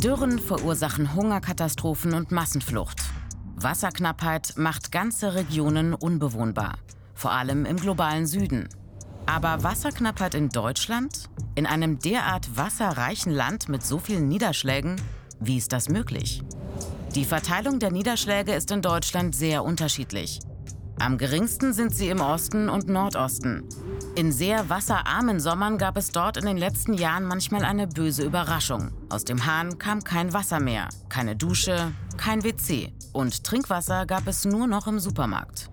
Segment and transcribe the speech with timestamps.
[0.00, 3.02] Dürren verursachen Hungerkatastrophen und Massenflucht.
[3.56, 6.78] Wasserknappheit macht ganze Regionen unbewohnbar,
[7.14, 8.70] vor allem im globalen Süden.
[9.26, 11.28] Aber Wasserknappheit in Deutschland?
[11.54, 14.96] In einem derart wasserreichen Land mit so vielen Niederschlägen?
[15.38, 16.42] Wie ist das möglich?
[17.14, 20.40] Die Verteilung der Niederschläge ist in Deutschland sehr unterschiedlich.
[20.98, 23.64] Am geringsten sind sie im Osten und Nordosten.
[24.16, 28.90] In sehr wasserarmen Sommern gab es dort in den letzten Jahren manchmal eine böse Überraschung.
[29.08, 34.44] Aus dem Hahn kam kein Wasser mehr, keine Dusche, kein WC und Trinkwasser gab es
[34.44, 35.70] nur noch im Supermarkt.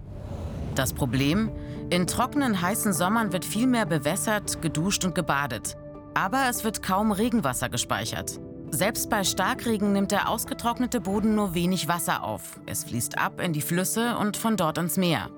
[0.75, 1.51] Das Problem?
[1.89, 5.75] In trockenen, heißen Sommern wird viel mehr bewässert, geduscht und gebadet.
[6.13, 8.39] Aber es wird kaum Regenwasser gespeichert.
[8.69, 12.59] Selbst bei Starkregen nimmt der ausgetrocknete Boden nur wenig Wasser auf.
[12.65, 15.29] Es fließt ab in die Flüsse und von dort ins Meer.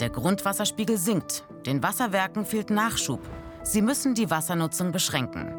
[0.00, 1.44] Der Grundwasserspiegel sinkt.
[1.66, 3.20] Den Wasserwerken fehlt Nachschub.
[3.62, 5.54] Sie müssen die Wassernutzung beschränken.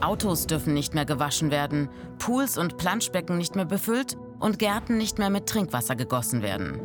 [0.00, 5.18] Autos dürfen nicht mehr gewaschen werden, Pools und Planschbecken nicht mehr befüllt und Gärten nicht
[5.18, 6.80] mehr mit Trinkwasser gegossen werden.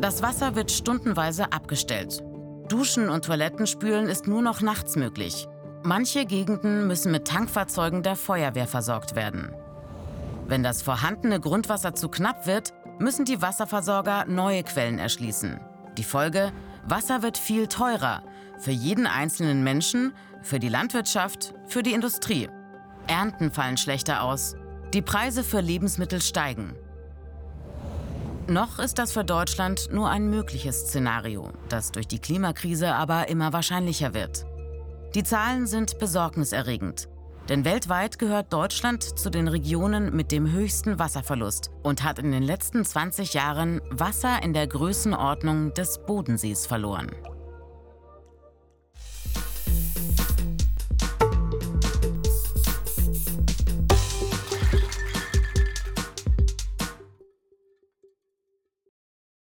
[0.00, 2.22] Das Wasser wird stundenweise abgestellt.
[2.68, 5.48] Duschen und Toilettenspülen ist nur noch nachts möglich.
[5.82, 9.54] Manche Gegenden müssen mit Tankfahrzeugen der Feuerwehr versorgt werden.
[10.48, 15.60] Wenn das vorhandene Grundwasser zu knapp wird, müssen die Wasserversorger neue Quellen erschließen.
[15.96, 16.52] Die Folge?
[16.86, 18.22] Wasser wird viel teurer.
[18.58, 22.48] Für jeden einzelnen Menschen, für die Landwirtschaft, für die Industrie.
[23.06, 24.56] Ernten fallen schlechter aus.
[24.94, 26.74] Die Preise für Lebensmittel steigen.
[28.48, 33.52] Noch ist das für Deutschland nur ein mögliches Szenario, das durch die Klimakrise aber immer
[33.52, 34.46] wahrscheinlicher wird.
[35.16, 37.08] Die Zahlen sind besorgniserregend.
[37.48, 42.42] Denn weltweit gehört Deutschland zu den Regionen mit dem höchsten Wasserverlust und hat in den
[42.42, 47.10] letzten 20 Jahren Wasser in der Größenordnung des Bodensees verloren.